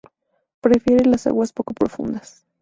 Prefieren 0.61 1.11
las 1.11 1.27
aguas 1.27 1.53
poco 1.53 1.75
profundas. 1.75 2.43